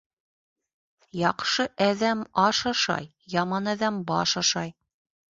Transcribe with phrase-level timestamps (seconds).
[1.17, 4.73] Яҡшы әҙәм аш ашай, яман әҙәм баш ашай.